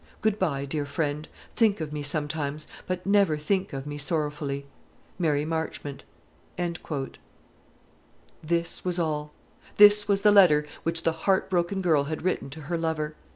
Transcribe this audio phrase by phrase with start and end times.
[0.23, 4.65] Good bye, dear friend; think of me sometimes, but never think of me sorrowfully.
[5.19, 6.05] "MARY MARCHMONT."
[8.43, 9.31] This was all.
[9.77, 13.15] This was the letter which the heart broken girl had written to her lover.